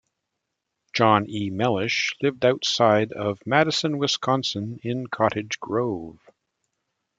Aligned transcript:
John 0.93 1.29
E. 1.29 1.51
Mellish 1.51 2.15
lived 2.23 2.43
outside 2.43 3.11
of 3.11 3.37
Madison, 3.45 3.99
Wisconsin 3.99 4.79
in 4.81 5.05
Cottage 5.05 5.59
Grove. 5.59 6.17